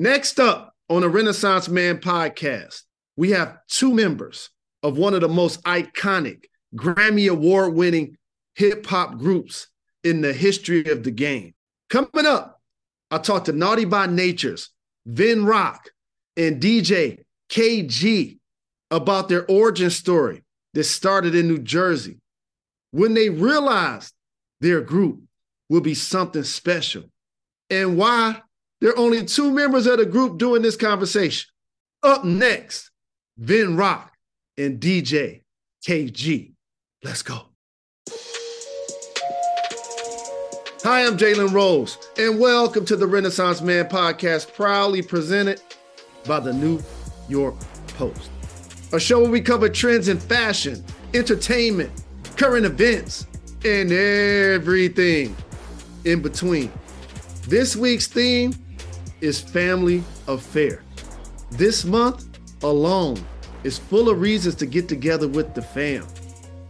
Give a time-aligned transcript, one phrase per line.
[0.00, 2.84] Next up on the Renaissance Man podcast,
[3.16, 4.48] we have two members
[4.84, 6.44] of one of the most iconic
[6.76, 8.16] Grammy Award winning
[8.54, 9.66] hip hop groups
[10.04, 11.52] in the history of the game.
[11.90, 12.60] Coming up,
[13.10, 14.70] I talked to Naughty by Nature's
[15.04, 15.90] Vin Rock
[16.36, 18.38] and DJ KayGee
[18.92, 20.44] about their origin story
[20.74, 22.20] that started in New Jersey
[22.92, 24.14] when they realized
[24.60, 25.22] their group
[25.68, 27.02] will be something special
[27.68, 28.42] and why
[28.80, 31.50] there are only two members of the group doing this conversation.
[32.02, 32.90] Up next,
[33.36, 34.12] Vin Rock
[34.56, 35.42] and DJ
[35.86, 36.52] KayGee.
[37.02, 37.40] Let's go.
[40.84, 45.60] Hi, I'm Jalen Rose, and welcome to the Renaissance Man podcast, proudly presented
[46.24, 46.80] by the New
[47.28, 47.56] York
[47.88, 48.30] Post.
[48.92, 50.84] A show where we cover trends in fashion,
[51.14, 51.90] entertainment,
[52.36, 53.26] current events,
[53.64, 55.36] and everything
[56.04, 56.70] in between.
[57.48, 58.52] This week's theme
[59.20, 60.82] is family affair.
[61.50, 62.26] This month
[62.62, 63.18] alone
[63.64, 66.06] is full of reasons to get together with the fam.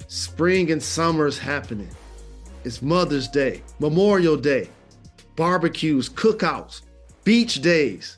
[0.06, 1.90] Spring and summer is happening.
[2.64, 4.68] It's Mother's Day, Memorial Day,
[5.36, 6.82] barbecues, cookouts,
[7.24, 8.16] beach days.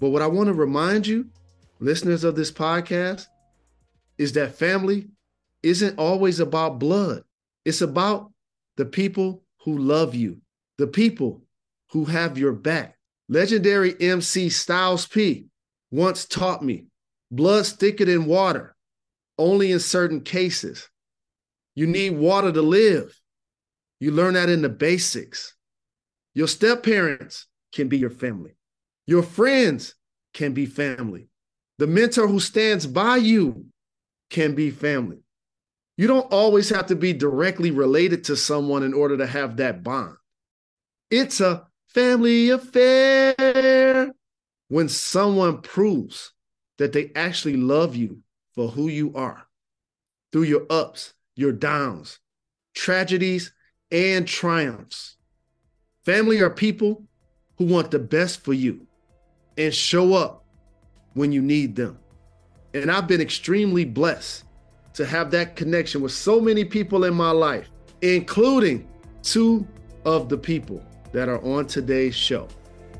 [0.00, 1.26] But what I want to remind you,
[1.80, 3.26] listeners of this podcast,
[4.18, 5.08] is that family
[5.62, 7.24] isn't always about blood.
[7.64, 8.30] It's about
[8.76, 10.40] the people who love you,
[10.78, 11.42] the people
[11.90, 12.93] who have your back.
[13.28, 15.46] Legendary MC Styles P
[15.90, 16.86] once taught me
[17.30, 18.76] blood's thicker than water,
[19.38, 20.88] only in certain cases.
[21.74, 23.18] You need water to live.
[24.00, 25.54] You learn that in the basics.
[26.34, 28.56] Your step parents can be your family.
[29.06, 29.94] Your friends
[30.34, 31.28] can be family.
[31.78, 33.66] The mentor who stands by you
[34.30, 35.18] can be family.
[35.96, 39.82] You don't always have to be directly related to someone in order to have that
[39.82, 40.16] bond.
[41.10, 44.12] It's a family affair
[44.68, 46.32] when someone proves
[46.78, 48.18] that they actually love you
[48.52, 49.46] for who you are
[50.32, 52.18] through your ups, your downs,
[52.74, 53.52] tragedies,
[53.92, 55.16] and triumphs.
[56.04, 57.04] Family are people
[57.56, 58.86] who want the best for you
[59.56, 60.44] and show up
[61.12, 61.96] when you need them.
[62.74, 64.44] And I've been extremely blessed
[64.94, 67.70] to have that connection with so many people in my life,
[68.02, 68.88] including
[69.22, 69.66] two
[70.04, 70.84] of the people
[71.14, 72.48] that are on today's show.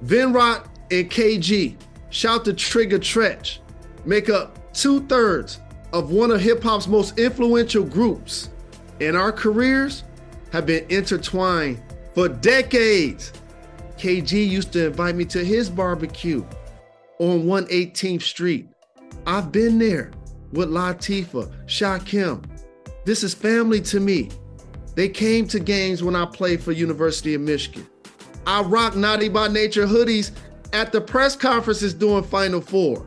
[0.00, 1.76] Vin Rock and KayGee,
[2.10, 3.58] shout to Trigger Treach,
[4.04, 5.60] make up two thirds
[5.92, 8.50] of one of hip hop's most influential groups.
[9.00, 10.04] And our careers
[10.52, 11.82] have been intertwined
[12.14, 13.32] for decades.
[13.98, 16.44] KayGee used to invite me to his barbecue
[17.18, 18.68] on 118th Street.
[19.26, 20.12] I've been there
[20.52, 22.44] with Latifah, Shakim.
[23.04, 24.30] This is family to me.
[24.94, 27.88] They came to games when I played for University of Michigan.
[28.46, 30.30] I rock Naughty by Nature hoodies
[30.72, 33.06] at the press conferences doing Final Four.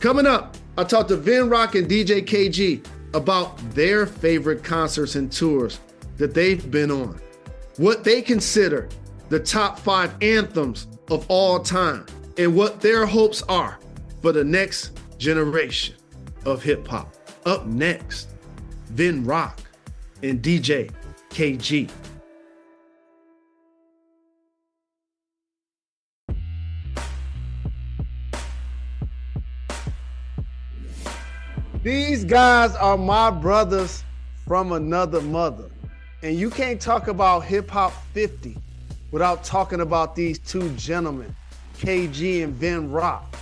[0.00, 5.30] Coming up, I talked to Vin Rock and DJ KayGee about their favorite concerts and
[5.30, 5.80] tours
[6.16, 7.20] that they've been on,
[7.76, 8.88] what they consider
[9.28, 13.78] the top five anthems of all time, and what their hopes are
[14.22, 15.94] for the next generation
[16.44, 17.14] of hip hop.
[17.46, 18.28] Up next,
[18.90, 19.60] Vin Rock
[20.22, 20.90] and DJ
[21.30, 21.90] KayGee.
[31.84, 34.02] These guys are my brothers
[34.48, 35.70] from another mother.
[36.24, 38.56] And you can't talk about Hip Hop 50
[39.12, 41.34] without talking about these two gentlemen,
[41.78, 43.36] KayGee and Vin Rock.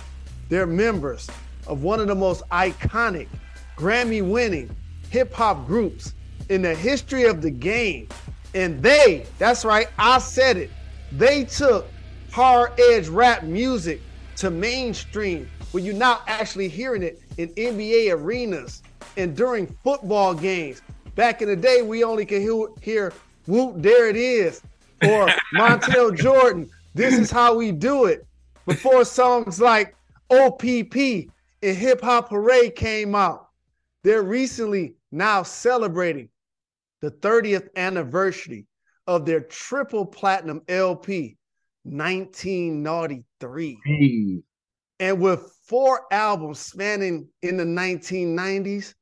[0.49, 1.27] They're members
[1.65, 3.27] of one of the most iconic
[3.75, 4.69] Grammy winning
[5.09, 6.13] hip hop groups
[6.49, 8.07] in the history of the game.
[8.53, 10.69] And they, that's right, I said it,
[11.11, 11.87] they took
[12.31, 13.99] hard edge rap music
[14.35, 18.83] to mainstream where you're now actually hearing it in NBA arenas
[19.17, 20.81] and during football games.
[21.15, 23.13] Back in the day, we only could hear, hear
[23.47, 24.61] whoop, there it is,
[25.03, 28.25] or Montel Jordan, this is how we do it.
[28.65, 29.95] Before songs like
[30.29, 33.49] OPP and Hip Hop Hooray came out.
[34.03, 36.29] They're recently now celebrating
[37.01, 38.65] the 30th anniversary
[39.05, 41.37] of their triple platinum LP,
[41.83, 43.77] 1993.
[43.85, 44.41] Hey.
[44.99, 48.95] And with four albums spanning in the 1990s,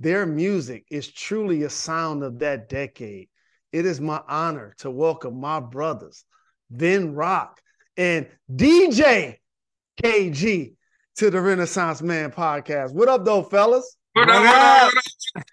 [0.00, 3.28] their music is truly a sound of that decade.
[3.72, 6.24] It is my honor to welcome my brothers,
[6.70, 7.60] Vin Rock
[7.96, 9.36] and DJ
[10.02, 10.74] KG
[11.16, 12.92] to the Renaissance Man podcast.
[12.92, 13.96] What up, though, fellas?
[14.12, 14.92] What, what up?
[14.94, 15.44] up?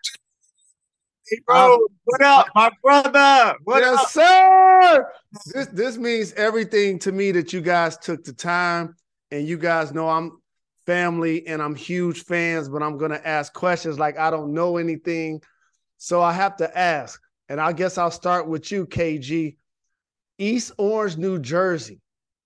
[1.29, 3.55] Hey, bro, um, what up, my brother?
[3.63, 4.09] What yes, up?
[4.09, 5.11] sir.
[5.53, 8.95] This this means everything to me that you guys took the time
[9.33, 10.39] and you guys know I'm
[10.85, 15.41] family and I'm huge fans, but I'm gonna ask questions like I don't know anything.
[15.97, 17.19] So I have to ask,
[17.50, 19.57] and I guess I'll start with you, KayGee.
[20.38, 22.00] East Orange, New Jersey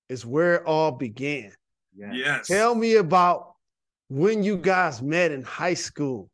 [0.10, 1.52] is where it all began.
[1.96, 2.12] Yeah.
[2.14, 2.48] Yes.
[2.48, 3.54] Tell me about
[4.10, 6.30] when you guys met in high school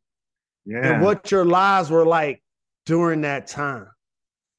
[0.66, 0.86] Yeah.
[0.94, 2.42] and what your lives were like
[2.86, 3.88] during that time.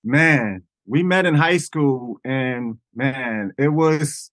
[0.04, 4.32] man, we met in high school and man, it was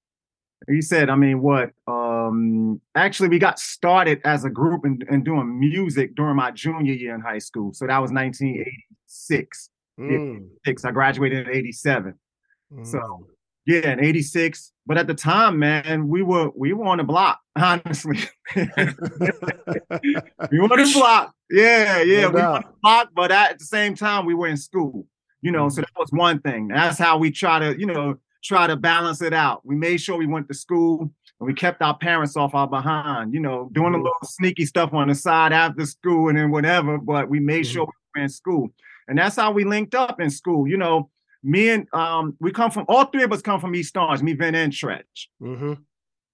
[0.68, 1.70] you said, I mean, what?
[1.86, 6.92] Um actually we got started as a group and, and doing music during my junior
[6.94, 7.72] year in high school.
[7.72, 9.70] So that was 1986.
[10.00, 10.84] Mm, Six.
[10.84, 12.14] I graduated in 87.
[12.74, 12.86] mm.
[12.86, 13.26] So
[13.66, 14.72] yeah, in 86.
[14.86, 18.18] But at the time, man, we were we were on the block, honestly.
[18.56, 18.62] we
[20.58, 21.34] were on the block.
[21.50, 24.48] Yeah, yeah, No we were on the block, but at the same time, we were
[24.48, 25.06] in school.
[25.40, 25.74] You know, Mm-hmm.
[25.74, 26.68] so that was one thing.
[26.68, 29.64] That's how we try to, you know, try to balance it out.
[29.64, 33.32] We made sure we went to school and we kept our parents off our behind,
[33.32, 34.02] you know, doing a Mhm.
[34.04, 37.72] little sneaky stuff on the side after school and then whatever, but we made Mhm.
[37.72, 38.72] sure we were in school.
[39.08, 40.66] And that's how we linked up in school.
[40.68, 41.10] You know,
[41.42, 44.32] me and um we come from all three of us come from East Orange, me,
[44.32, 45.28] Vin, and Treach.
[45.40, 45.78] Mhm.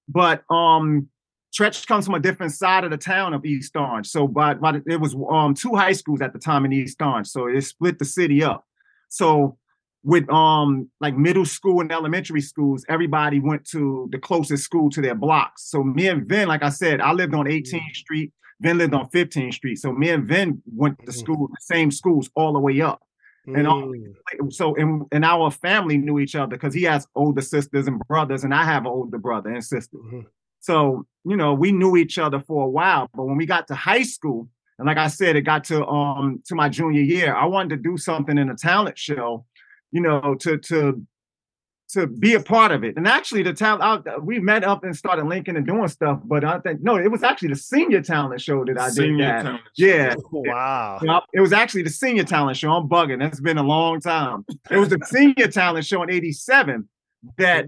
[0.09, 1.09] But um
[1.53, 4.07] Treach comes from a different side of the town of East Orange.
[4.07, 7.27] So by, by it was um two high schools at the time in East Orange.
[7.29, 8.67] So it split the city up.
[9.09, 9.57] So
[10.09, 15.03] with um like middle school and elementary schools, everybody went to the closest school to
[15.03, 15.65] their blocks.
[15.71, 18.33] So me and Vin, like I said, I lived on 18th Street.
[18.63, 19.77] Vin lived on 15th Street.
[19.77, 21.15] So me and Vin went to Mhm.
[21.23, 23.01] school, the same schools all the way up
[23.47, 24.53] And all- Mm.
[24.53, 28.45] so and, and our family knew each other because he has older sisters and brothers,
[28.45, 29.99] and I have an older brother and sister.
[29.99, 30.25] Mhm.
[30.61, 33.05] So you know, we knew each other for a while.
[33.15, 36.43] But when we got to high school, and like I said, it got to um
[36.49, 39.45] to my junior year, I wanted to do something in a talent show,
[39.93, 41.05] you know, to to
[41.90, 42.96] to be a part of it.
[42.96, 46.20] And actually, the talent I, we met up and started linking and doing stuff.
[46.25, 49.26] But I think no, it was actually the senior talent show that I Senior did
[49.26, 49.43] that.
[49.43, 49.87] talent show.
[49.87, 50.99] Yeah, Wow.
[51.02, 52.70] Yep, It was actually the senior talent show.
[52.73, 53.20] I'm bugging.
[53.20, 54.44] That's been a long time.
[54.70, 56.88] It was the senior talent show in 87
[57.38, 57.67] that.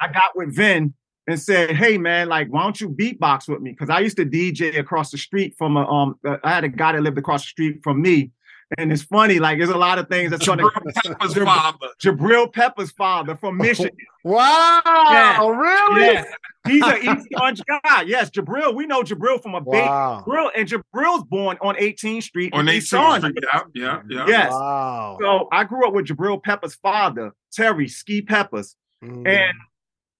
[0.00, 0.94] I got with Vin
[1.26, 3.72] and said, Hey man, like, why don't you beatbox with me?
[3.72, 6.68] Because I used to DJ across the street from a um uh, I had a
[6.68, 8.30] guy that lived across the street from me.
[8.76, 11.86] And it's funny, like there's a lot of things that's trying to Jabrill Peppers' father.
[12.02, 13.96] Jabrill Peppers' father from Michigan.
[14.24, 14.82] Wow.
[14.84, 15.48] Yeah.
[15.48, 16.02] Really?
[16.02, 16.26] Yes.
[16.66, 18.02] He's an East Orange guy.
[18.02, 18.74] Yes, Jabrill.
[18.74, 19.60] We know Jabrill from a.
[19.60, 20.22] Wow.
[20.26, 22.52] Jabrill, and Jabrill's born on 18th Street.
[22.52, 23.34] On in 18th Street.
[23.42, 24.26] Yeah, yeah, yeah.
[24.28, 24.52] Yes.
[24.52, 25.16] Wow.
[25.18, 29.26] So I grew up with Jabrill Peppers' father, Terry Ski Peppers, Mm.
[29.28, 29.56] and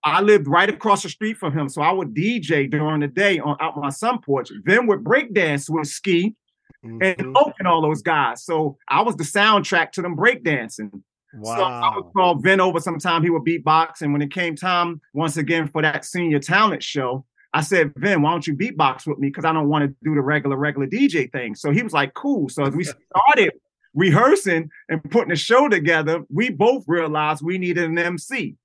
[0.05, 1.69] I lived right across the street from him.
[1.69, 4.51] So I would DJ during the day on out my sun porch.
[4.65, 6.37] Then would breakdance with Ski
[6.83, 7.33] and Mhm.
[7.37, 8.45] Oak and all those guys.
[8.45, 11.03] So I was the soundtrack to them breakdancing.
[11.43, 13.23] So I would call Vin over sometime.
[13.23, 14.01] He would beatbox.
[14.01, 18.23] And when it came time, once again, for that senior talent show, I said, Vin,
[18.23, 19.29] why don't you beatbox with me?
[19.29, 21.55] Because I don't want to do the regular, regular DJ thing.
[21.55, 22.49] So he was like, cool.
[22.49, 23.53] So as we started
[23.95, 28.57] rehearsing and putting the show together, we both realized we needed an MC.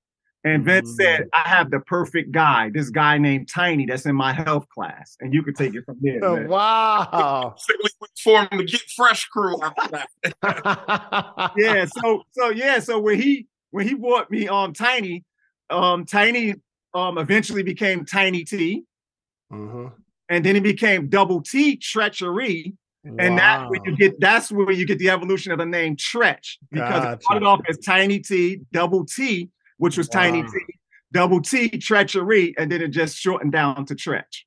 [0.46, 0.88] And Vin Mhm.
[0.88, 5.16] said, I have the perfect guy, this guy named Tiny that's in my health class.
[5.22, 6.20] And you could take it from there.
[6.24, 6.48] Oh, man.
[6.50, 7.56] wow.
[7.64, 11.52] So we we formed the Get Fresh crew after that.
[11.58, 15.24] yeah, so so yeah, so when he when he bought me um Tiny,
[15.70, 16.56] um Tiny
[16.94, 18.84] um eventually became Tiny T,
[19.52, 19.94] Mhm.
[20.30, 22.74] and then it became Double T Treachery,
[23.06, 26.58] and that's where you get that's where you get the evolution of the name Treach
[26.72, 27.14] because Gotcha.
[27.14, 29.50] it started off as Tiny T, Double T,
[29.84, 30.50] which was Tiny T,
[31.12, 34.46] Double T Treachery, and then it just shortened down to Treach.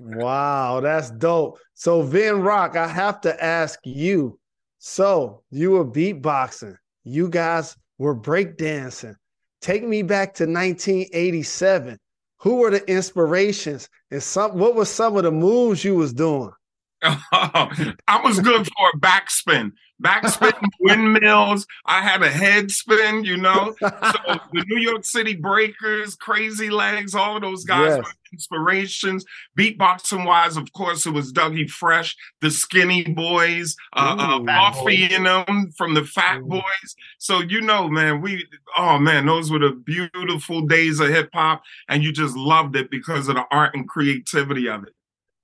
[0.00, 1.58] Wow, that's dope.
[1.74, 4.38] So Vin Rock, I have to ask you.
[4.78, 6.78] So you were beatboxing.
[7.04, 9.16] You guys were breakdancing.
[9.60, 11.98] Take me back to 1987.
[12.38, 16.52] Who were the inspirations and some what were some of the moves you was doing?
[17.02, 19.72] I was good for a backspin.
[20.02, 21.66] Backspin, windmills.
[21.86, 23.74] I had a head spin, you know.
[24.10, 27.98] So the New York City Breakers, Crazy Legs, all of those guys Yes.
[27.98, 29.24] were inspirations.
[29.58, 34.88] Beatboxing wise, of course, it was Dougie Fresh, the Skinny Boys, uh, uh, Ooh.
[34.88, 36.44] And them from the Fat Ooh.
[36.46, 36.96] Boys.
[37.18, 41.62] So you know, man, we oh man, those were the beautiful days of hip hop,
[41.88, 44.94] and you just loved it because of the art and creativity of it.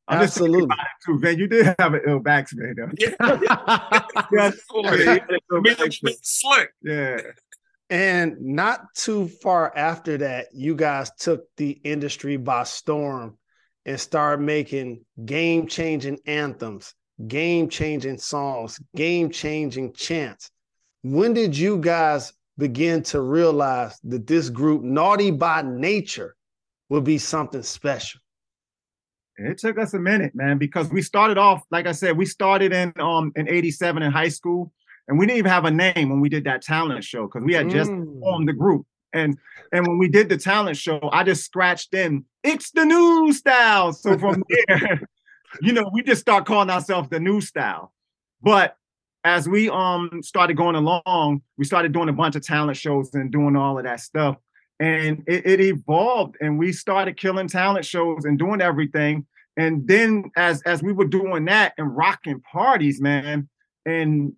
[0.08, 0.64] I'm Absolutely.
[0.64, 1.38] about it too, man.
[1.38, 2.90] You did have an ill backspin though.
[2.96, 3.14] Yeah,
[4.32, 4.50] Yeah,
[4.98, 5.18] yeah.
[5.52, 5.78] ill Made
[6.22, 6.70] slick.
[6.82, 7.20] yeah.
[7.90, 13.38] And not too far after that, you guys took the industry by storm
[13.84, 16.94] and started making game changing anthems,
[17.28, 20.50] game changing songs, game changing chants.
[21.02, 26.34] When did you guys begin to realize that this group, Naughty by Nature,
[26.88, 28.20] would be something special?
[29.38, 32.72] It took us a minute, man, because we started off, like I said, we started
[32.72, 34.72] in um in 87 in high school,
[35.08, 37.52] and we didn't even have a name when we did that talent show because we
[37.54, 38.20] had just Mm.
[38.20, 38.86] formed the group.
[39.12, 39.36] And
[39.72, 43.92] and when we did the talent show, I just scratched in, it's the new style.
[43.92, 45.00] So from there,
[45.60, 47.92] you know, we just start calling ourselves the new style.
[48.42, 48.76] But
[49.24, 53.30] as we um started going along, we started doing a bunch of talent shows and
[53.30, 54.36] doing all of that stuff.
[54.78, 59.26] And it, it evolved and we started killing talent shows and doing everything.
[59.56, 63.48] And then as as we were doing that and rocking parties, man,
[63.86, 64.34] and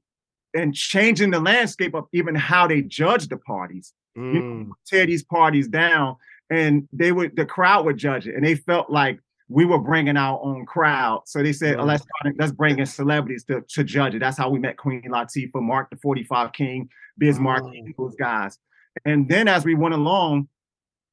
[0.54, 4.70] and changing the landscape of even how they judge the parties Mm.
[4.84, 6.16] tear these parties down
[6.50, 10.16] and they would the crowd would judge it and they felt like we were bringing
[10.16, 12.04] our own crowd so they said oh, let's
[12.36, 15.88] let's bring in celebrities to, to judge it that's how we met queen latifah mark
[15.90, 17.94] the 45 king Biz Markie Mm.
[17.96, 18.58] those guys
[19.04, 20.48] and then as we went along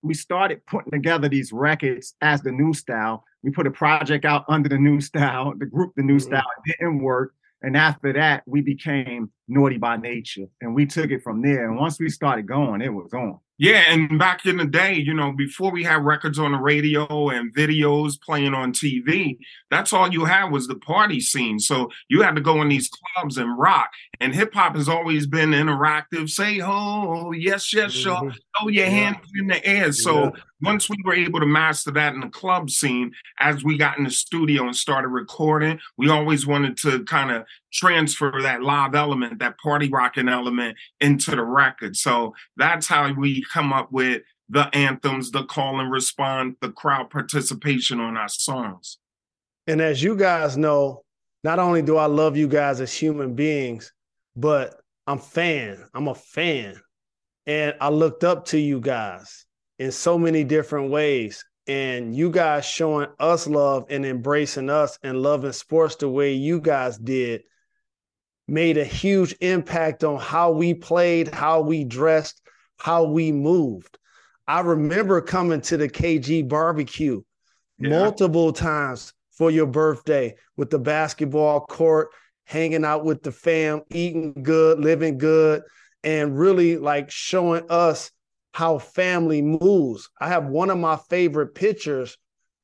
[0.01, 3.24] we started putting together these records as the new style.
[3.42, 6.22] We put a project out under the new style the group the new Mhm.
[6.22, 6.46] style.
[6.65, 7.34] It didn't work.
[7.63, 10.46] And after that we became naughty by nature.
[10.62, 11.68] And we took it from there.
[11.68, 15.14] And once we started going it was on Yeah, and back in the day, you
[15.14, 19.38] know, before we had records on the radio and videos playing on TV,
[19.72, 21.60] that's all you had was the party scene.
[21.60, 23.92] So you had to go in these clubs and rock.
[24.20, 26.30] And hip hop has always been interactive.
[26.30, 28.16] Say ho, yes, yes, sure.
[28.24, 28.36] Mhm.
[28.60, 28.90] Throw your Yeah.
[28.90, 29.94] hands in the air.
[29.94, 30.30] So Yeah.
[30.66, 34.04] Once we were able to master that in the club scene, as we got in
[34.04, 39.40] the studio and started recording, we always wanted to kind of transfer that live element,
[39.40, 41.96] that party rocking element into the record.
[41.96, 47.10] So that's how we come up with the anthems, the call and respond, the crowd
[47.10, 48.98] participation on our songs.
[49.68, 51.04] And as you guys know,
[51.44, 53.94] not only do I love you guys as human beings,
[54.36, 55.86] but I'm fan.
[55.94, 56.80] I'm a fan.
[57.48, 59.45] And I looked up to you guys
[59.79, 61.44] in so many different ways.
[61.67, 66.62] And you guys showing us love and embracing us and loving sports the way you
[66.62, 67.41] guys did
[68.48, 72.41] made a huge impact on how we played, how we dressed,
[72.77, 73.98] how we moved.
[74.48, 77.22] I remember coming to the KayGee barbecue
[77.79, 77.89] Yeah.
[77.89, 82.10] multiple times for your birthday with the basketball court,
[82.44, 85.63] hanging out with the fam, eating good, living good,
[86.03, 88.12] and really like showing us
[88.56, 90.10] how family moves.
[90.22, 92.18] I have one of my favorite pictures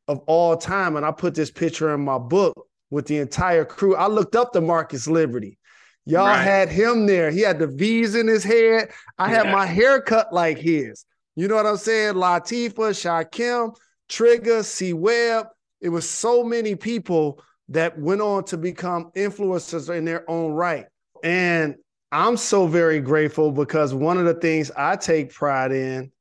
[0.07, 3.93] of all time, and I put this picture in my book with the entire crew.
[3.97, 5.57] I looked up to Marcus Liberty.
[6.05, 6.37] Y'all Right.
[6.37, 7.29] had him there.
[7.29, 8.89] He had the V's in his head.
[9.19, 11.03] I had my hair cut like his.
[11.35, 12.13] You know what I'm saying?
[12.13, 13.75] Latifah, Shakim,
[14.07, 15.47] Trigger, C-Webb.
[15.81, 20.85] It was so many people that went on to become influencers in their own right.
[21.21, 21.75] And
[22.11, 26.11] I'm so very grateful because one of the things I take pride in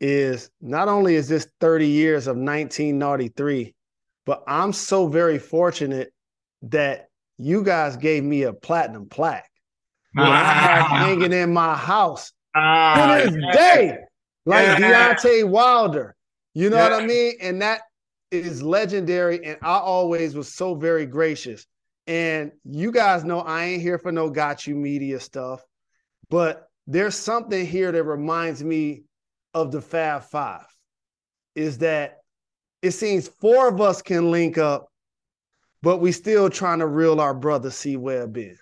[0.00, 3.74] is not only is this 30 years of 1993,
[4.26, 6.12] but I'm so very fortunate
[6.62, 9.50] that you guys gave me a platinum plaque.
[10.14, 13.52] that I have hanging in my house Ah, to this yeah.
[13.52, 13.98] day,
[14.46, 15.14] like Yeah.
[15.14, 16.16] Deontay Wilder.
[16.54, 17.34] You know what I mean?
[17.40, 17.82] And that
[18.30, 19.44] is legendary.
[19.44, 21.66] And I always was so very gracious.
[22.08, 25.62] And you guys know I ain't here for no got you media stuff,
[26.30, 29.02] but there's something here that reminds me
[29.52, 30.64] of the Fab Five.
[31.54, 32.18] Is that
[32.80, 34.88] it seems four of us can link up,
[35.82, 38.56] but we still trying to reel our brother C-Webb in.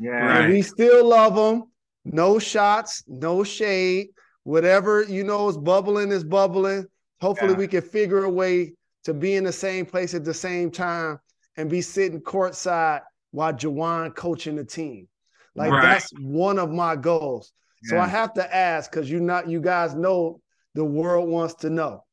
[0.00, 0.10] Yeah.
[0.10, 0.40] Right.
[0.44, 1.70] And we still love them.
[2.04, 4.08] No shots, no shade.
[4.42, 6.86] Whatever you know is bubbling is bubbling.
[7.20, 7.58] Hopefully, Yeah.
[7.58, 8.72] we can figure a way
[9.04, 11.20] to be in the same place at the same time
[11.56, 15.08] and be sitting courtside while Juwan coaching the team.
[15.54, 15.82] Like Right.
[15.82, 17.52] that's one of my goals.
[17.84, 20.40] So I have to ask because you not you guys know
[20.74, 22.04] the world wants to know.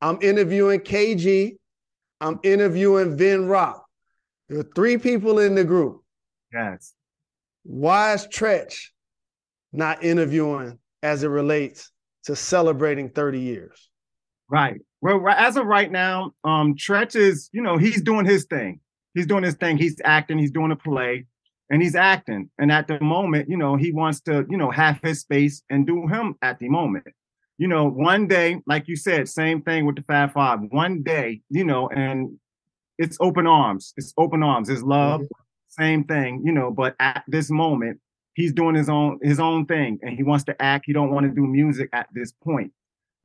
[0.00, 1.56] I'm interviewing KayGee.
[2.20, 3.84] I'm interviewing Vin Rock.
[4.48, 6.02] There are three people in the group.
[6.52, 6.92] Yes.
[7.62, 8.88] Why is Treach
[9.72, 11.90] not interviewing as it relates
[12.24, 13.90] to celebrating 30 years?
[14.48, 14.80] Right.
[15.04, 18.80] Well, as of right now, um, Treach is, you know, he's doing his thing.
[19.12, 19.76] He's doing his thing.
[19.76, 20.38] He's acting.
[20.38, 21.26] He's doing a play,
[21.68, 22.48] and he's acting.
[22.58, 25.86] And at the moment, you know, he wants to, you know, have his space and
[25.86, 27.04] do him at the moment.
[27.58, 30.60] You know, one day, like you said, same thing with the Fab Five.
[30.70, 32.38] One day, you know, and
[32.96, 33.92] it's open arms.
[33.98, 34.70] It's open arms.
[34.70, 35.20] It's love.
[35.68, 36.70] Same thing, you know.
[36.70, 38.00] But at this moment,
[38.32, 40.84] he's doing his own his own thing, and he wants to act.
[40.86, 42.72] He don't want to do music at this point.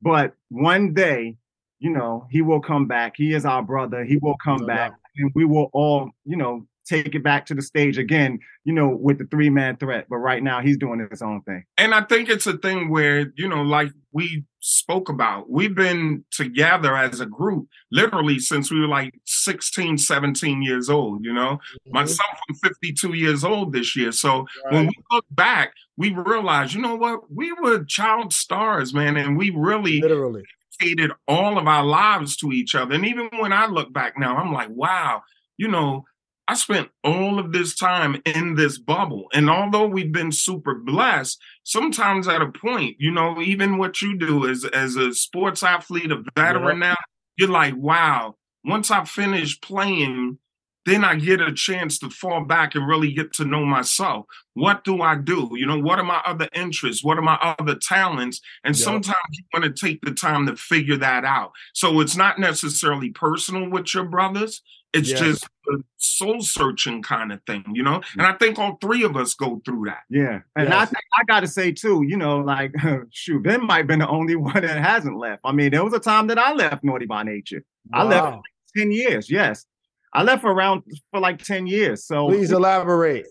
[0.02, 1.36] But one day,
[1.80, 3.14] you know, he will come back.
[3.16, 4.04] He is our brother.
[4.04, 5.00] He will come No back, doubt.
[5.16, 8.88] and we will all, you know, take it back to the stage again, you know,
[8.88, 10.06] with the three man threat.
[10.08, 11.64] But right now he's doing his own thing.
[11.78, 16.24] And I think it's a thing where, you know, like we spoke about, we've been
[16.32, 21.52] together as a group literally since we were like 16, 17 years old, you know.
[21.52, 21.92] Mm-hmm.
[21.94, 24.12] Myself, I'm 52 years old this year.
[24.12, 24.74] So right.
[24.74, 29.36] when we look back, we realize, you know what, we were child stars, man, and
[29.36, 30.44] we really literally
[30.80, 32.94] dedicated all of our lives to each other.
[32.94, 35.22] And even when I look back now, I'm like, wow,
[35.56, 36.04] you know,
[36.48, 39.26] I spent all of this time in this bubble.
[39.32, 44.18] And although we've been super blessed, sometimes at a point, you know, even what you
[44.18, 46.90] do as, as a sports athlete, a veteran yeah.
[46.90, 46.96] now,
[47.38, 50.38] you're like, wow, once I finish playing,
[50.86, 54.26] then I get a chance to fall back and really get to know myself.
[54.54, 55.50] What do I do?
[55.52, 57.04] You know, what are my other interests?
[57.04, 58.40] What are my other talents?
[58.64, 58.84] And yeah.
[58.84, 61.52] sometimes you want to take the time to figure that out.
[61.74, 65.20] So it's not necessarily personal with your brothers, it's yes.
[65.20, 67.98] just a soul searching kind of thing, you know.
[67.98, 68.04] Mm.
[68.18, 70.00] And I think all three of us go through that.
[70.08, 70.72] Yeah, and yes.
[70.72, 72.74] I think I got to say too, you know, like
[73.10, 75.42] shoot, Ben might have been the only one that hasn't left.
[75.44, 77.64] I mean, there was a time that I left Naughty by Nature.
[77.92, 78.00] Wow.
[78.00, 78.42] I left
[78.76, 79.30] ten years.
[79.30, 79.64] Yes,
[80.12, 82.06] I left around for like ten years.
[82.06, 83.26] So please elaborate.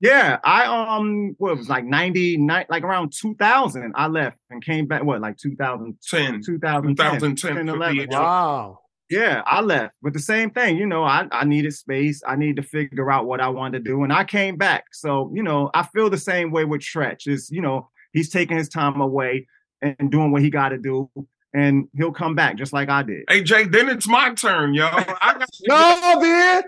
[0.00, 5.02] Yeah, I um, what was like 90, like around 2000, I left and came back,
[5.02, 8.08] what, like 2010, 2010, 2010 11.
[8.10, 8.78] Wow.
[9.10, 12.22] Yeah, I left, but the same thing, you know, I, I needed space.
[12.26, 14.84] I needed to figure out what I wanted to do, and I came back.
[14.92, 17.26] So, you know, I feel the same way with Treach.
[17.26, 19.46] Is you know, he's taking his time away
[19.80, 21.10] and doing what he got to do,
[21.54, 23.24] and he'll come back just like I did.
[23.28, 24.86] Hey Jay, then it's my turn, yo.
[24.86, 26.62] I got no, man,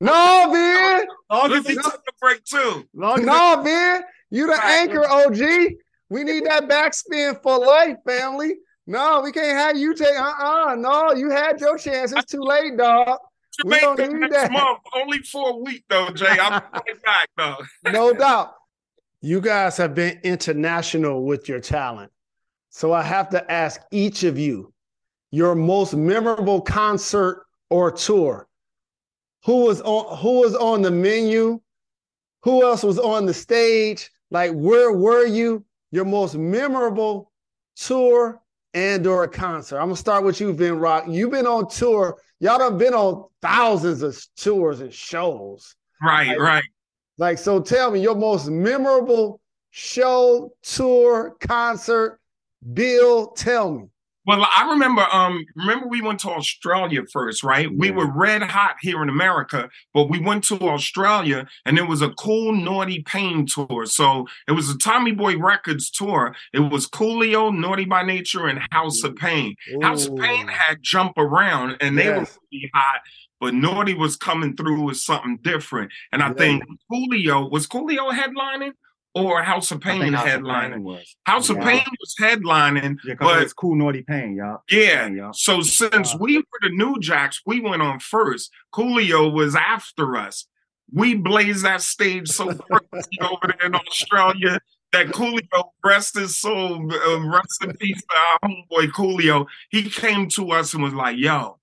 [0.00, 1.06] no, man.
[1.30, 2.86] Long as he took a break too.
[2.94, 5.74] Long no, man, you the anchor, OG.
[6.10, 8.56] We need that backspin for life, family.
[8.86, 10.14] No, we can't have you take.
[10.14, 12.12] Uh uh-uh, uh No, you had your chance.
[12.12, 13.18] It's too late, dog.
[13.64, 14.52] We don't need next that.
[14.52, 16.26] month, only for a week though, Jay.
[16.28, 17.56] I'm coming back though.
[17.90, 18.54] no doubt.
[19.20, 22.12] You guys have been international with your talent.
[22.74, 24.72] So I have to ask each of you
[25.30, 28.48] your most memorable concert or tour.
[29.44, 31.60] Who was on who was on the menu?
[32.42, 34.10] Who else was on the stage?
[34.32, 35.64] Like where were you?
[35.92, 37.30] Your most memorable
[37.76, 38.42] tour
[38.74, 39.78] and or a concert.
[39.78, 41.04] I'm gonna start with you, Vin Rock.
[41.06, 42.18] You've been on tour.
[42.40, 45.76] Y'all done been on thousands of tours and shows.
[46.02, 46.64] Right, like, right.
[47.18, 52.18] Like, so tell me your most memorable show, tour, concert.
[52.72, 53.84] Bill, tell me.
[54.26, 57.70] Well, I remember um remember we went to Australia first, right?
[57.70, 57.76] Yeah.
[57.76, 62.00] We were red hot here in America, but we went to Australia and it was
[62.00, 63.84] a cool Naughty Pain tour.
[63.86, 66.34] So it was a Tommy Boy Records tour.
[66.54, 69.56] It was Coolio, Naughty by Nature, and House of Pain.
[69.74, 69.80] Ooh.
[69.82, 72.20] House of Pain had Jump Around and they yes.
[72.20, 73.00] were pretty hot.
[73.40, 75.92] But Naughty was coming through with something different.
[76.12, 76.34] And I yeah.
[76.34, 78.72] think Coolio was Coolio headlining?
[79.14, 80.82] Or House of Pain headlining.
[80.82, 81.16] Was.
[81.24, 81.56] House yeah.
[81.56, 84.62] of Pain was headlining, yeah, but it's cool naughty pain, y'all.
[84.70, 85.06] Yeah.
[85.08, 85.32] y'all.
[85.32, 88.50] So since uh, we were the New Jacks, we went on first.
[88.72, 90.46] Coolio was after us.
[90.92, 94.58] We blazed that stage so crazy over there in Australia
[94.92, 98.02] that Coolio, rest his soul, uh, rest in peace,
[98.42, 99.46] our homeboy Coolio.
[99.70, 101.58] He came to us and was like, "Yo,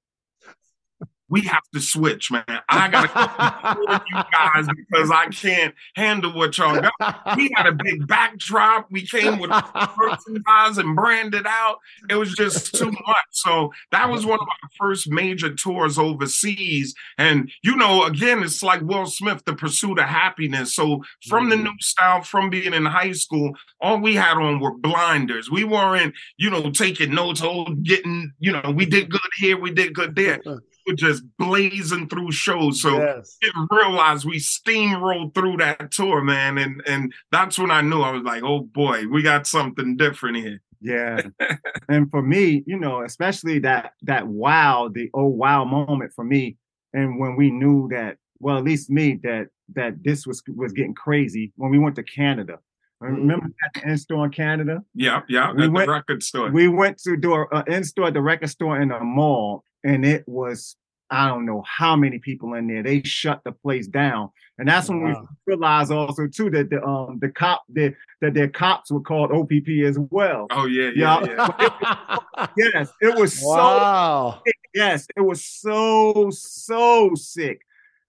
[1.31, 2.43] we have to switch, man.
[2.67, 3.77] I gotta come
[4.11, 7.37] you guys because I can't handle what y'all got.
[7.37, 8.91] We had a big backdrop.
[8.91, 11.77] We came with merchandise and branded out.
[12.09, 13.25] It was just too much.
[13.31, 16.93] So that was one of our first major tours overseas.
[17.17, 20.75] And you know, again, it's like Will Smith, the pursuit of happiness.
[20.75, 21.63] So from the mm-hmm.
[21.63, 25.49] new style, from being in high school, all we had on were blinders.
[25.49, 29.71] We weren't, you know, taking notes, oh, getting, you know, we did good here, we
[29.71, 30.41] did good there
[30.87, 32.81] were just blazing through shows.
[32.81, 33.37] So yes.
[33.41, 36.57] didn't realize we steamrolled through that tour, man.
[36.57, 40.37] And and that's when I knew I was like, oh boy, we got something different
[40.37, 40.61] here.
[40.81, 41.21] Yeah.
[41.89, 46.57] and for me, you know, especially that that wow, the oh wow moment for me.
[46.93, 50.95] And when we knew that, well, at least me, that that this was was getting
[50.95, 52.59] crazy when we went to Canada.
[53.01, 53.17] Mm.
[53.17, 54.83] Remember that in store in Canada?
[54.93, 56.51] Yeah, yeah, we went, the record store.
[56.51, 60.05] We went to do an in store at the record store in a mall, and
[60.05, 60.75] it was
[61.11, 62.81] I don't know how many people in there.
[62.81, 65.27] They shut the place down, and that's when wow.
[65.45, 69.31] we realized also too that the um the cop that that their cops were called
[69.31, 70.47] OPP as well.
[70.51, 72.47] Oh yeah, yeah, yeah.
[72.57, 74.35] yes, it was wow.
[74.37, 74.55] so sick.
[74.73, 77.59] yes, it was so so sick,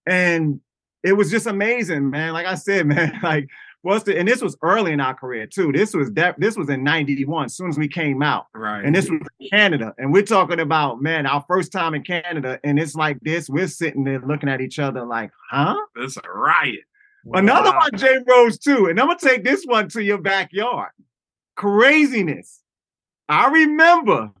[0.05, 0.61] and
[1.03, 2.31] it was just amazing, man.
[2.31, 3.49] Like I said, man, like
[3.83, 5.71] what's the and this was early in our career too.
[5.71, 8.47] This was that this was in 91, as soon as we came out.
[8.55, 8.83] Right.
[8.83, 9.93] And this was Canada.
[9.97, 12.59] And we're talking about, man, our first time in Canada.
[12.63, 13.49] And it's like this.
[13.49, 15.75] We're sitting there looking at each other like, huh?
[15.97, 16.81] It's a riot.
[17.31, 18.87] Another one, Jay Rose, too.
[18.87, 20.91] And I'm gonna take this one to your backyard.
[21.55, 22.61] Craziness.
[23.29, 24.31] I remember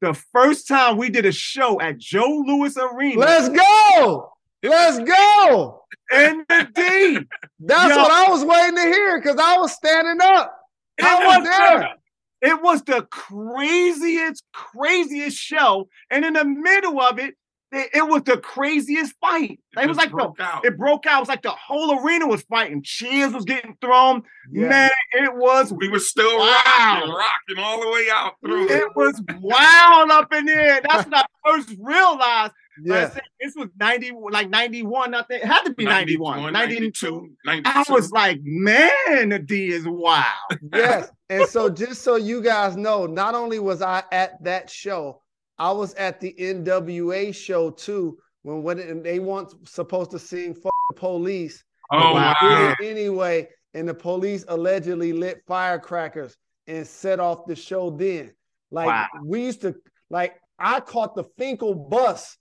[0.00, 4.32] the first time we did a show at Joe Louis Arena Let's go.
[4.62, 5.82] Let's go.
[6.12, 7.18] in the D.
[7.60, 8.02] That's Yo.
[8.02, 10.54] what I was waiting to hear because I was standing up.
[10.98, 11.78] It I was was there.
[11.80, 15.88] the- It was the craziest, craziest show.
[16.10, 17.34] And in the middle of it,
[17.70, 19.60] it, it was the craziest fight.
[19.76, 20.64] It, was just like the, broke out.
[20.64, 21.18] it broke out.
[21.18, 22.82] It was like the whole arena was fighting.
[22.82, 24.22] Cheers was getting thrown.
[24.50, 24.68] Yeah.
[24.68, 28.70] Man, it was we were still rocking, rocking all the way out through.
[28.70, 30.80] it was wild up in there.
[30.88, 32.52] That's when I first realized.
[32.78, 33.10] I Yeah.
[33.10, 35.42] said, this was 90, like 91, I think.
[35.42, 37.30] It had to be 91, 92.
[37.44, 37.70] 92.
[37.70, 40.24] I was like, man, the D is wild.
[40.72, 41.10] yes.
[41.28, 45.22] And so just so you guys know, not only was I at that show,
[45.58, 48.18] I was at the NWA show too.
[48.42, 52.34] When when and they weren't supposed to sing "Fuck the police," oh, wow.
[52.40, 52.74] wow.
[52.82, 56.36] anyway, and the police allegedly lit firecrackers
[56.68, 57.90] and set off the show.
[57.90, 58.32] Then,
[58.70, 59.06] like Wow.
[59.24, 59.74] we used to,
[60.08, 62.36] like I caught the Fenkell bus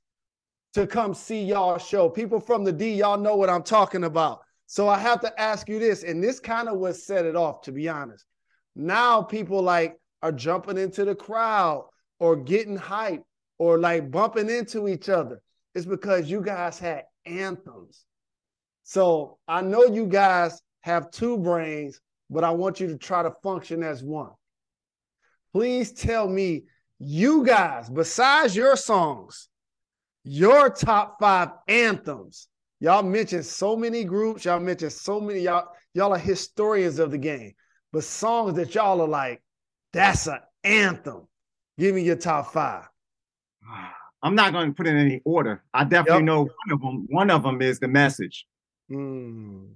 [0.77, 2.07] to come see y'all show.
[2.07, 4.41] People from the D, y'all know what I'm talking about.
[4.67, 7.61] So I have to ask you this, and this kind of what set it off,
[7.63, 8.23] to be honest.
[8.75, 11.87] Now people like are jumping into the crowd
[12.19, 13.23] or getting hype
[13.57, 15.41] or like bumping into each other.
[15.73, 18.05] It's because you guys had anthems.
[18.83, 23.33] So I know you guys have two brains, but I want you to try to
[23.41, 24.29] function as one.
[25.53, 26.65] Please tell me,
[26.99, 29.49] you guys, besides your songs,
[30.27, 32.47] your top five anthems.
[32.79, 37.17] Y'all mentioned so many groups, y'all mentioned so many, y'all, y'all are historians of the
[37.17, 37.53] game,
[37.91, 39.41] but songs that y'all are like,
[39.93, 41.27] that's an anthem.
[41.79, 42.87] Give me your top five.
[44.23, 45.63] I'm not going to put it in any order.
[45.73, 46.25] I definitely Yep.
[46.25, 47.05] know one of them.
[47.09, 48.45] One of them is the message.
[48.91, 49.69] Mm,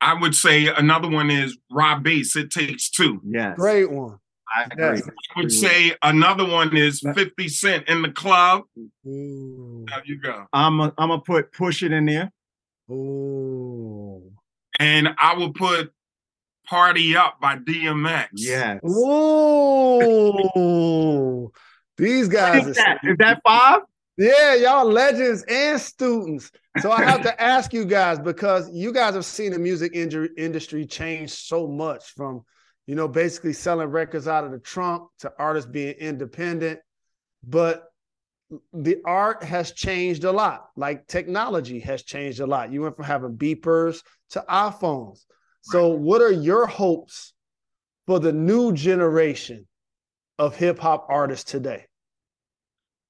[0.00, 2.36] I would say another one is Rob Bass.
[2.36, 3.20] It takes two.
[3.24, 4.18] Yes, great one.
[4.54, 4.84] I agree.
[4.84, 5.08] Yes.
[5.34, 8.64] I would say another one is 50 Cent in the club.
[9.06, 9.86] Ooh.
[9.88, 10.46] There you go.
[10.52, 12.30] I'm a, I'm gonna put push it in there.
[12.90, 14.32] Ooh.
[14.78, 15.92] And I will put
[16.66, 18.28] Party Up by DMX.
[18.34, 18.80] Yes.
[20.54, 21.52] Ooh.
[21.96, 23.82] These guys Is are that, is that five?
[24.18, 26.50] Yeah, y'all legends and students.
[26.80, 30.28] So I have to ask you guys because you guys have seen the music inju-
[30.36, 32.44] industry change so much from,
[32.86, 36.80] you know, basically selling records out of the trunk to artists being independent.
[37.44, 37.84] But
[38.72, 40.68] the art has changed a lot.
[40.76, 42.72] Like technology has changed a lot.
[42.72, 45.24] You went from having beepers to iPhones.
[45.62, 47.34] So, what are your hopes
[48.06, 49.66] for the new generation
[50.38, 51.86] of hip hop artists today?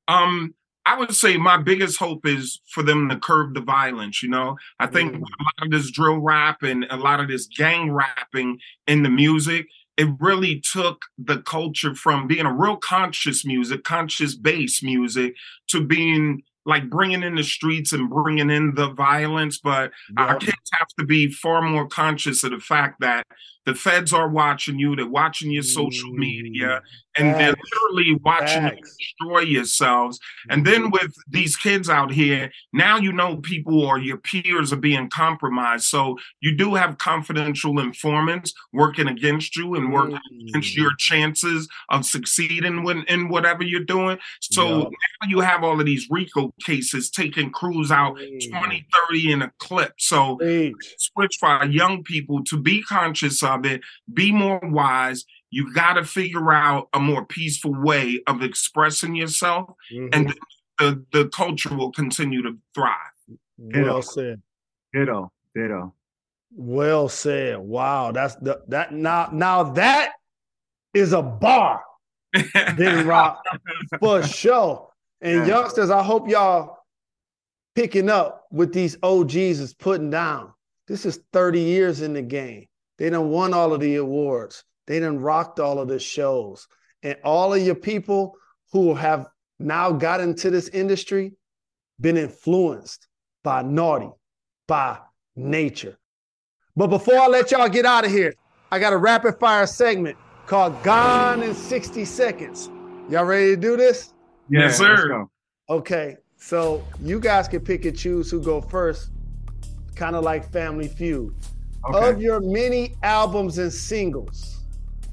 [0.06, 4.22] Um, I would say my biggest hope is for them to curb the violence.
[4.22, 5.18] You know, I think Mm.
[5.18, 9.10] a lot of this drill rap and a lot of this gang rapping in the
[9.10, 15.36] music, it really took the culture from being a real conscious music, conscious bass music,
[15.68, 19.58] to being like bringing in the streets and bringing in the violence.
[19.58, 23.26] But our kids have to be far more conscious of the fact that
[23.64, 26.16] the feds are watching you, they're watching your social Mm.
[26.18, 26.82] media,
[27.16, 30.18] and they're literally watching you destroy yourselves.
[30.48, 34.76] And then with these kids out here, now you know people or your peers are
[34.76, 35.84] being compromised.
[35.84, 40.76] So you do have confidential informants working against you and working against Mm.
[40.78, 44.18] your chances of succeeding when, in whatever you're doing.
[44.40, 44.80] So
[45.20, 48.16] now you have all of these RICO cases taking crews out
[48.50, 49.92] 20, 30 in a clip.
[49.98, 50.38] So
[50.98, 53.80] switch for our young people to be conscious of it,
[54.12, 55.24] be more wise.
[55.50, 60.34] You got to figure out a more peaceful way of expressing yourself, and Mhm.
[60.78, 62.96] the, the culture will continue to thrive.
[63.58, 64.40] well said.
[64.94, 65.30] Ditto.
[65.54, 65.94] Ditto.
[66.54, 67.58] Well said.
[67.58, 70.12] Wow, that's the that now now that
[70.94, 71.82] is a bar,
[72.76, 73.42] Big Rock,
[74.00, 74.88] for sure.
[75.20, 75.60] And Yeah.
[75.60, 76.78] youngsters, I hope y'all
[77.74, 80.52] picking up with these OGs is putting down.
[80.88, 82.66] This is 30 years in the game.
[83.02, 84.62] They done won all of the awards.
[84.86, 86.68] They done rocked all of the shows.
[87.02, 88.36] And all of your people
[88.70, 89.26] who have
[89.58, 91.32] now got into this industry
[92.00, 93.08] been influenced
[93.42, 94.08] by Naughty,
[94.68, 94.98] by
[95.34, 95.98] nature.
[96.76, 98.34] But before I let y'all get out of here,
[98.70, 102.70] I got a rapid fire segment called Gone in 60 Seconds.
[103.10, 104.14] Y'all ready to do this?
[104.48, 105.26] Yes, let's sir.
[105.68, 109.10] Okay, so you guys can pick and choose who go first,
[109.96, 111.34] kind of like Family Feud.
[111.84, 112.10] Okay.
[112.10, 114.64] of your many albums and singles,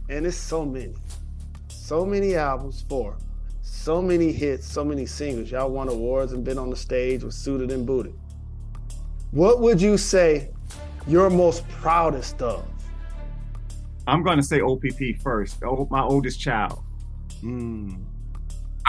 [0.10, 0.94] and it's so many,
[1.68, 3.18] so many albums, four,
[3.62, 5.52] so many hits, so many singles.
[5.52, 8.14] Y'all won awards and been on the stage with Suited and Booted.
[9.32, 10.50] What would you say
[11.08, 12.66] you're most proudest of?
[14.08, 16.84] I'm going to say OPP first, my oldest child.
[17.44, 18.04] Mm.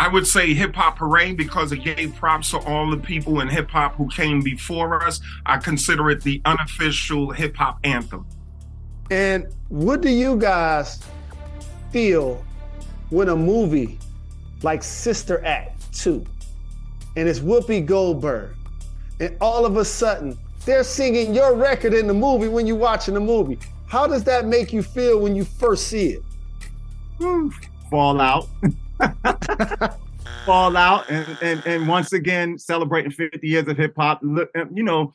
[0.01, 3.49] I would say Hip Hop Hooray because it gave props to all the people in
[3.49, 5.21] hip hop who came before us.
[5.45, 8.27] I consider it the unofficial hip hop anthem.
[9.11, 11.05] And what do you guys
[11.91, 12.43] feel
[13.11, 13.99] when a movie
[14.63, 16.25] like Sister Act 2
[17.17, 18.55] and it's Whoopi Goldberg
[19.21, 23.13] and all of a sudden they're singing your record in the movie when you're watching
[23.13, 23.59] the movie?
[23.87, 26.17] How does that make you feel when you first see
[27.19, 27.53] it?
[27.91, 28.49] Fall out.
[30.47, 34.83] fall out and, and and once again celebrating 50 years of hip hop look you
[34.83, 35.13] know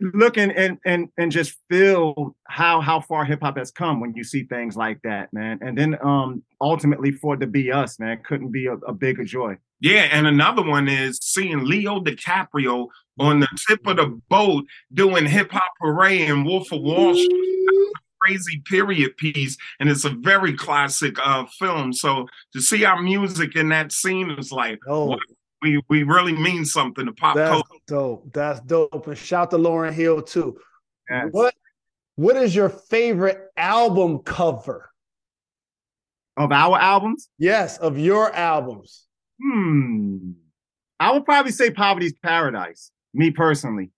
[0.00, 4.22] looking and and and just feel how how far hip hop has come when you
[4.22, 5.58] see things like that man.
[5.60, 9.24] And then um ultimately for it to be us man couldn't be a, a bigger
[9.24, 9.56] joy.
[9.80, 14.64] Yeah and another one is seeing leo dicaprio on the tip of the boat
[14.94, 17.68] doing hip hop hooray and wolf of wall street
[18.24, 21.92] crazy period piece, and it's a very classic uh, film.
[21.92, 25.16] So to see our music in that scene is like, oh.
[25.60, 27.84] we we really mean something to pop That's culture.
[27.86, 28.32] dope.
[28.32, 29.06] That's dope.
[29.06, 30.58] And shout to Lauryn Hill too.
[31.10, 31.28] Yes.
[31.30, 31.54] What
[32.16, 34.90] What is your favorite album cover?
[36.36, 37.28] Of our albums?
[37.38, 39.06] Yes, of your albums.
[39.42, 40.32] Hmm.
[40.98, 42.90] I would probably say Poverty's Paradise.
[43.12, 43.90] Me personally.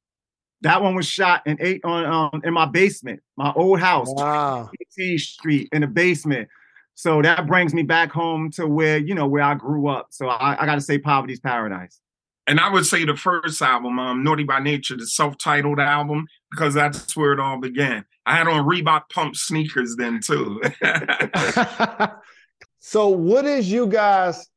[0.64, 4.70] That one was shot in eight on um in my basement, my old house, wow.
[4.98, 6.48] 18th Street in the basement.
[6.94, 10.08] So that brings me back home to where you know where I grew up.
[10.10, 12.00] So I, I got to say, Poverty's Paradise.
[12.46, 16.74] And I would say the first album, um, Naughty by Nature, the self-titled album, because
[16.74, 18.04] that's where it all began.
[18.26, 20.62] I had on Reebok pump sneakers then too.
[22.80, 24.48] so, what is you guys'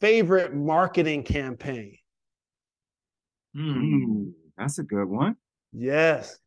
[0.00, 1.98] favorite marketing campaign?
[3.54, 5.36] Hmm, that's a good one.
[5.72, 6.38] Yes.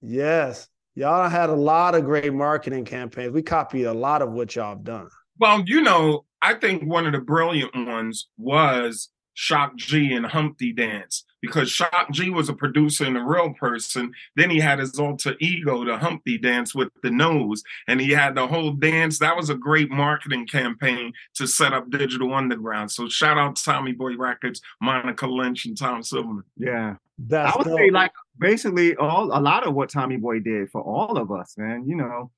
[0.00, 0.68] Yes.
[0.94, 3.32] Y'all had a lot of great marketing campaigns.
[3.32, 5.08] We copied a lot of what y'all have done.
[5.38, 10.72] Well, you know, I think one of the brilliant ones was Shock G and Humpty
[10.72, 14.12] Dance because Shock G was a producer and a real person.
[14.34, 18.34] Then he had his alter ego, the Humpty Dance with the nose, and he had
[18.34, 19.20] the whole dance.
[19.20, 22.90] That was a great marketing campaign to set up Digital Underground.
[22.90, 26.42] So shout out to Tommy Boy Records, Monica Lynch, and Tom Silverman.
[26.56, 27.78] Yeah, that's I would dope.
[27.78, 31.54] say like basically all a lot of what Tommy Boy did for all of us,
[31.58, 31.84] man.
[31.86, 32.30] You know,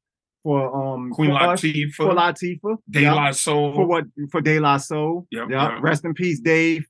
[0.43, 3.15] for um Queen for Latifah, us, for Latifah, De yep.
[3.15, 5.27] La Soul, for what for De La Soul.
[5.31, 5.73] Yep, yep.
[5.73, 5.83] yep.
[5.83, 6.87] Rest in peace, Dave.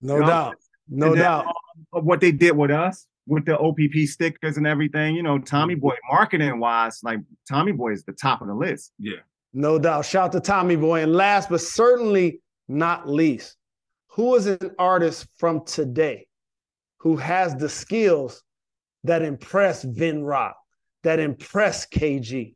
[0.00, 0.56] No doubt,
[0.88, 1.44] no and doubt.
[1.44, 1.54] Then,
[1.94, 5.14] um, what they did with us with the OPP stickers and everything.
[5.14, 8.92] You know, Tommy Boy marketing wise, like Tommy Boy is the top of the list.
[8.98, 9.18] Yeah,
[9.52, 10.06] no doubt.
[10.06, 13.56] Shout to Tommy Boy, and last but certainly not least,
[14.08, 16.27] who is an artist from today
[16.98, 18.42] who has the skills
[19.04, 20.56] that impress Vin Rock,
[21.02, 22.54] that impress KayGee?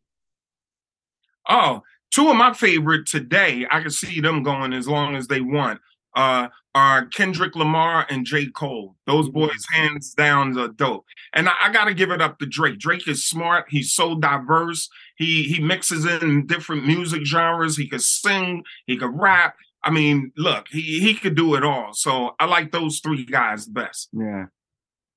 [1.48, 5.40] Oh, two of my favorite today, I can see them going as long as they
[5.40, 5.80] want.
[6.14, 8.46] Uh, are Kendrick Lamar and J.
[8.46, 8.96] Cole.
[9.06, 9.40] Those mm-hmm.
[9.40, 11.04] boys, hands down, are dope.
[11.32, 12.78] And I, I got to give it up to Drake.
[12.78, 13.66] Drake is smart.
[13.68, 14.88] He's so diverse.
[15.16, 17.76] He he mixes in different music genres.
[17.76, 18.64] He could sing.
[18.86, 19.56] He could rap.
[19.84, 21.92] I mean, look, he he could do it all.
[21.92, 24.08] So I like those three guys best.
[24.12, 24.46] Yeah.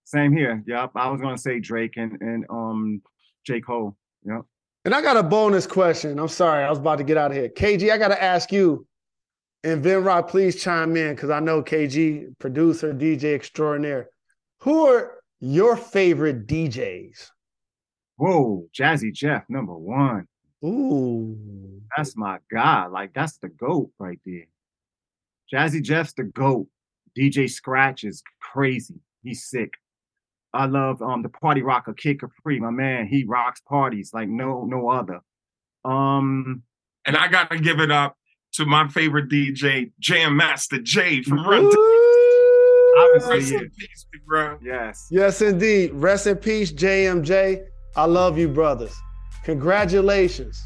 [0.05, 0.63] Same here.
[0.65, 0.91] Yep.
[0.95, 3.01] I was gonna say Drake and and um
[3.45, 3.61] J.
[3.61, 3.95] Cole.
[4.25, 4.41] Yep.
[4.85, 6.19] And I got a bonus question.
[6.19, 7.49] I'm sorry, I was about to get out of here.
[7.49, 8.85] KayGee, I gotta ask you,
[9.63, 14.09] and Vin Rock, please chime in because I know KayGee, producer, DJ extraordinaire.
[14.59, 17.29] Who are your favorite DJs?
[18.17, 20.27] Whoa, Jazzy Jeff, number one.
[20.63, 21.81] Ooh.
[21.95, 22.87] That's my guy.
[22.87, 24.45] Like, that's the GOAT right there.
[25.53, 26.67] Jazzy Jeff's the GOAT.
[27.17, 28.95] DJ Scratch is crazy.
[29.23, 29.73] He's sick.
[30.53, 32.59] I love um the party rocker Kid Capri.
[32.59, 35.21] My man, he rocks parties like no no other.
[35.83, 36.63] Um
[37.05, 38.17] and I gotta give it up
[38.53, 41.69] to my favorite DJ, Jam Master Jay from Run.
[43.27, 44.57] Rest in peace, bro.
[44.63, 45.07] Yes.
[45.11, 45.91] Yes, indeed.
[45.93, 47.65] Rest in peace, JMJ.
[47.95, 48.95] I love you, brothers.
[49.43, 50.65] Congratulations.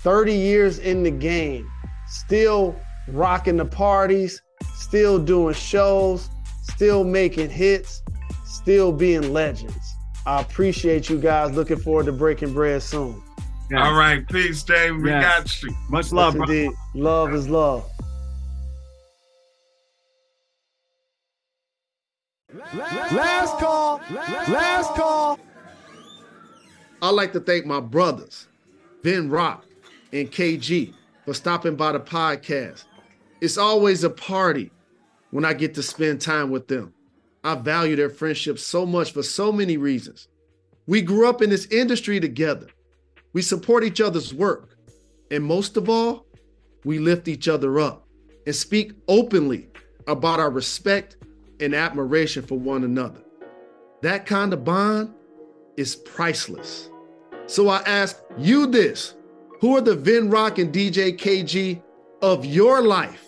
[0.00, 1.68] 30 years in the game,
[2.08, 2.76] still
[3.12, 4.42] rocking the parties,
[4.74, 6.28] still doing shows,
[6.62, 8.02] still making hits,
[8.44, 9.94] still being legends.
[10.26, 11.52] I appreciate you guys.
[11.52, 13.22] Looking forward to breaking bread soon.
[13.70, 13.80] Yes.
[13.82, 14.96] All right, peace, Dave.
[14.96, 15.22] We yes.
[15.22, 15.76] got you.
[15.90, 16.70] Much love, yes, indeed.
[16.94, 17.88] Love is love.
[22.74, 24.00] Last call.
[24.10, 25.38] Last call.
[27.00, 28.48] I'd like to thank my brothers,
[29.02, 29.64] Vin Rock
[30.12, 30.94] and KayGee,
[31.24, 32.84] for stopping by the podcast.
[33.40, 34.70] It's always a party
[35.30, 36.92] when I get to spend time with them.
[37.44, 40.28] I value their friendship so much for so many reasons.
[40.86, 42.66] We grew up in this industry together.
[43.32, 44.76] We support each other's work.
[45.30, 46.26] And most of all,
[46.84, 48.06] we lift each other up
[48.46, 49.68] and speak openly
[50.06, 51.16] about our respect
[51.60, 53.20] and admiration for one another.
[54.02, 55.12] That kind of bond
[55.76, 56.90] is priceless.
[57.46, 59.14] So I ask you this
[59.60, 61.82] who are the Vin Rock and DJ KayGee
[62.22, 63.27] of your life?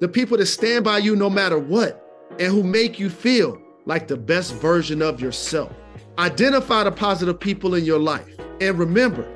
[0.00, 2.04] The people that stand by you no matter what
[2.38, 5.72] and who make you feel like the best version of yourself.
[6.18, 8.28] Identify the positive people in your life.
[8.60, 9.26] And remember,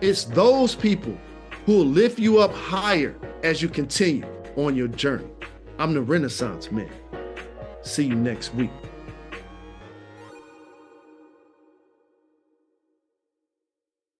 [0.00, 1.16] it's those people
[1.66, 4.26] who will lift you up higher as you continue
[4.56, 5.28] on your journey.
[5.78, 6.90] I'm the Renaissance Man.
[7.82, 8.70] See you next week.